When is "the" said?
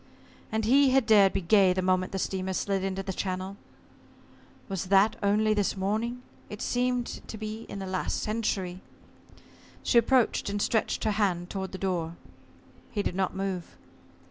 1.73-1.83, 2.11-2.17, 3.03-3.13, 7.77-7.85, 11.71-11.77